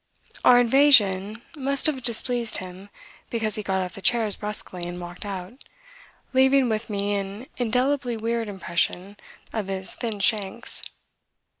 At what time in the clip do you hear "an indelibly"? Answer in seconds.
7.13-8.17